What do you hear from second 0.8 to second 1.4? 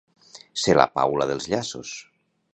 Paula